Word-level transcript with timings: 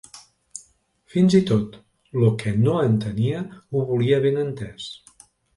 Fins 1.15 1.35
tot 1.51 1.77
lo 2.23 2.31
que 2.45 2.55
no 2.63 2.75
entenia 2.87 3.45
ho 3.75 3.87
volia 3.93 4.21
ben 4.25 4.45
entès 4.49 4.93